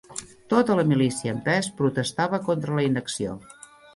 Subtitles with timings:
[0.53, 3.37] Tota la milícia en pes protestava contra la inacció